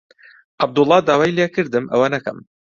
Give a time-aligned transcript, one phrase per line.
[0.61, 2.37] عەبدوڵڵا داوای لێ کردم ئەوە نەکەم.